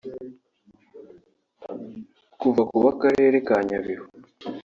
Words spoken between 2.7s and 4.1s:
b’Akarere ka Nyabihu